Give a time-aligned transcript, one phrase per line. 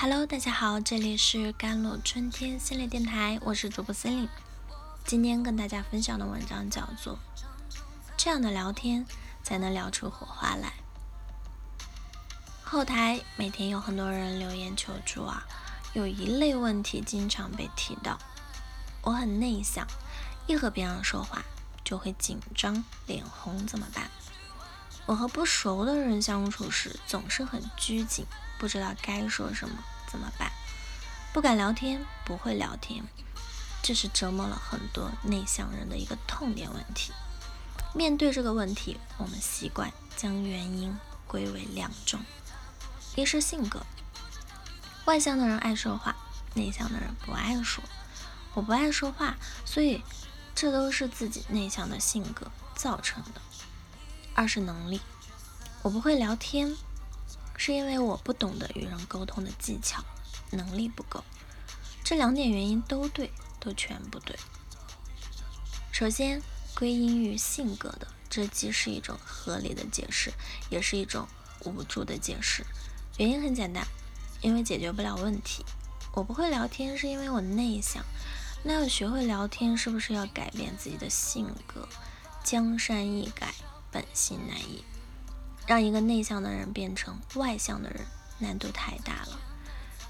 [0.00, 4.28] Hello，大家好，这里是甘露春天心理电台，我是主播森林。
[5.04, 7.14] 今天跟大家分享的文章叫做
[8.16, 9.04] 《这样的聊天
[9.42, 10.72] 才能聊出火花来》。
[12.62, 15.42] 后台每天有很多人留言求助啊，
[15.94, 18.20] 有一类问题经常被提到：
[19.02, 19.84] 我很内向，
[20.46, 21.42] 一和别人说话
[21.82, 24.08] 就会紧张、脸红，怎么办？
[25.08, 28.26] 我和不熟的人相处时总是很拘谨。
[28.58, 30.52] 不知道该说什么，怎么办？
[31.32, 33.02] 不敢聊天，不会聊天，
[33.82, 37.12] 这是折磨了很多内向人的一个痛点问题。
[37.94, 40.94] 面对这个问题，我们习惯将原因
[41.26, 42.20] 归为两种：
[43.16, 43.86] 一是性格，
[45.06, 46.14] 外向的人爱说话，
[46.52, 47.82] 内向的人不爱说。
[48.52, 50.02] 我不爱说话，所以
[50.54, 53.40] 这都是自己内向的性格造成的。
[54.38, 55.00] 二是能力，
[55.82, 56.76] 我不会聊天。
[57.56, 60.00] 是因为我不懂得与人沟通的技巧，
[60.52, 61.24] 能力不够。
[62.04, 64.38] 这两点原因都对，都全不对。
[65.90, 66.40] 首先，
[66.76, 70.32] 归因于性格的，这既是一种合理的解释，
[70.70, 71.26] 也是一种
[71.64, 72.64] 无助的解释。
[73.16, 73.84] 原因很简单，
[74.40, 75.64] 因为解决不了问题。
[76.14, 78.04] 我不会聊天，是因为我内向。
[78.62, 81.88] 那要学会聊天，是不是要改变自己的性格？
[82.44, 83.52] 江山易改，
[83.90, 84.84] 本性难移。
[85.66, 88.06] 让一个内向的人变成外向的人，
[88.38, 89.38] 难度太大了。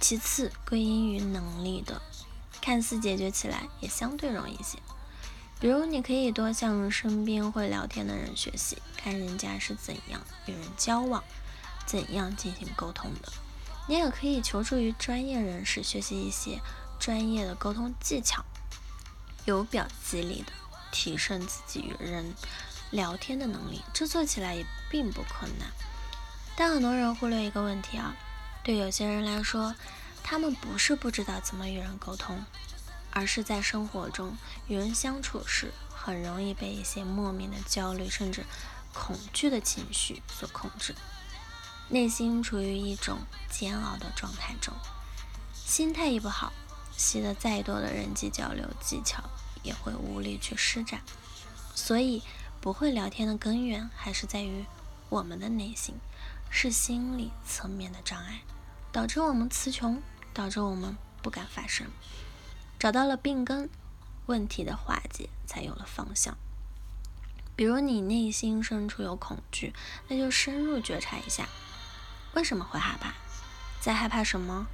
[0.00, 2.00] 其次，归因于能力的，
[2.60, 4.78] 看似解决起来也相对容易些。
[5.60, 11.22] 比如，你可以多向身边会聊天的人学习，看人家是怎样与人交往，
[11.86, 13.30] 怎样进行沟通的。
[13.86, 16.60] 你也可以求助于专业人士，学习一些
[16.98, 18.44] 专业的沟通技巧，
[19.44, 20.52] 由表及里的
[20.90, 22.34] 提升自己与人。
[22.92, 25.68] 聊天的能力，这做起来也并不困难。
[26.54, 28.14] 但很多人忽略一个问题啊，
[28.62, 29.74] 对有些人来说，
[30.22, 32.44] 他们不是不知道怎么与人沟通，
[33.10, 34.36] 而是在生活中
[34.68, 38.44] 与人相处时，很容易被一些莫名的焦虑甚至
[38.92, 40.94] 恐惧的情绪所控制，
[41.88, 43.20] 内心处于一种
[43.50, 44.74] 煎熬的状态中，
[45.54, 46.52] 心态一不好，
[46.94, 49.24] 习得再多的人际交流技巧
[49.62, 51.00] 也会无力去施展，
[51.74, 52.22] 所以。
[52.62, 54.64] 不会聊天的根源还是在于
[55.08, 55.96] 我们的内心，
[56.48, 58.42] 是心理层面的障碍，
[58.92, 60.00] 导致我们词穷，
[60.32, 61.88] 导致我们不敢发声。
[62.78, 63.68] 找到了病根，
[64.26, 66.38] 问题的化解才有了方向。
[67.56, 69.74] 比如你内心深处有恐惧，
[70.06, 71.48] 那就深入觉察一下，
[72.34, 73.12] 为什么会害怕，
[73.80, 74.68] 在害怕什么？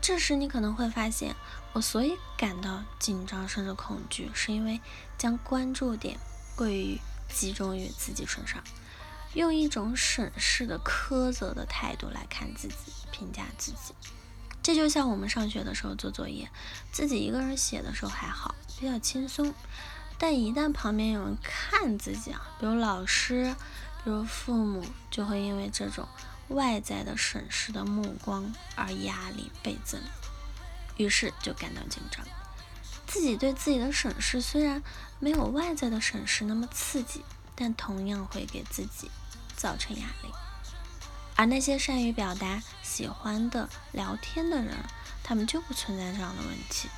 [0.00, 1.36] 这时你可能会发现，
[1.72, 4.80] 我所以感到紧张甚至恐惧，是因为
[5.16, 6.18] 将关注点。
[6.56, 8.64] 过于集中于自己身上，
[9.34, 12.74] 用一种审视的苛责的态度来看自己，
[13.12, 13.94] 评价自己。
[14.62, 16.50] 这就像我们上学的时候做作业，
[16.90, 19.54] 自己一个人写的时候还好，比较轻松。
[20.18, 23.54] 但一旦旁边有人看自己啊，比如老师，
[24.02, 26.08] 比如父母，就会因为这种
[26.48, 30.00] 外在的审视的目光而压力倍增，
[30.96, 32.24] 于是就感到紧张。
[33.16, 34.82] 自己对自己的审视虽然
[35.18, 39.10] 没有外在的审视那么刺激，但同样会给自己
[39.56, 40.30] 造成压力。
[41.34, 44.76] 而那些善于表达、喜欢的聊天的人，
[45.24, 46.90] 他们就不存在这样的问题。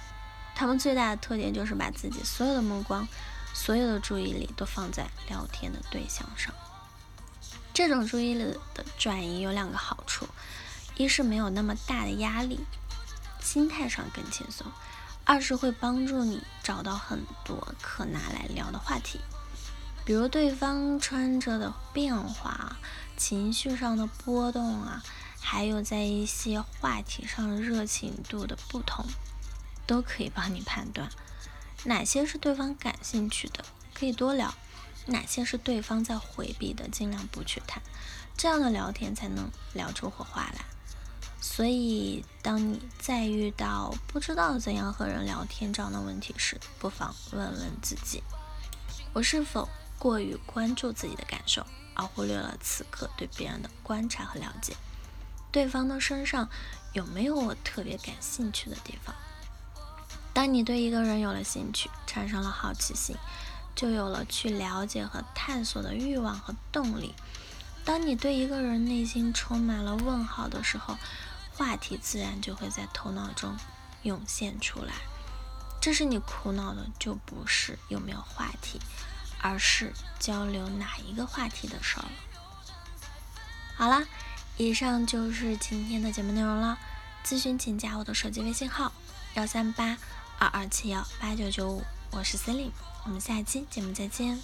[0.56, 3.06] 他们最大的特点就是把自己所有的目光、
[3.54, 6.52] 所有的注意力都放在聊天的对象上。
[7.72, 10.26] 这种注意力的转移有两个好处：
[10.96, 12.58] 一是没有那么大的压力，
[13.40, 14.66] 心态上更轻松。
[15.28, 19.20] 二是会帮助你找到很多可拿来聊的话题，
[20.06, 22.78] 比如对方穿着的变化、
[23.14, 25.02] 情绪上的波动啊，
[25.38, 29.04] 还有在一些话题上热情度的不同，
[29.86, 31.10] 都可以帮你判断
[31.84, 33.62] 哪些是对方感兴趣的，
[33.92, 34.54] 可以多聊；
[35.04, 37.82] 哪些是对方在回避的，尽量不去谈。
[38.34, 40.64] 这样的聊天才能聊出火花来。
[41.40, 48.22] 所以，当你再遇到不知道怎样和人聊天这样的问题时，不妨问问自己：
[49.12, 49.68] 我是否
[49.98, 51.64] 过于关注自己的感受，
[51.94, 54.76] 而忽略了此刻对别人的观察和了解？
[55.50, 56.48] 对方的身上
[56.92, 59.14] 有没有我特别感兴趣的地方？
[60.34, 63.16] 当你对一个人有了兴趣，产生了好奇心，
[63.74, 67.14] 就有了去了解和探索的欲望和动力。
[67.88, 70.98] 当你对一个人内心充满了问号的时候，
[71.54, 73.56] 话题自然就会在头脑中
[74.02, 74.92] 涌现出来。
[75.80, 78.78] 这是你苦恼的，就不是有没有话题，
[79.40, 82.10] 而是交流哪一个话题的事儿了。
[83.74, 84.06] 好了，
[84.58, 86.78] 以上就是今天的节目内容了。
[87.24, 88.92] 咨询请加我的手机微信号
[89.32, 89.96] 幺三八
[90.38, 92.70] 二二七幺八九九五，我是森林
[93.06, 94.38] 我们下期节目再见。